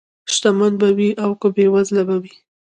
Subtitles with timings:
[0.33, 2.33] شتمن به وي او که بېوزله به وي.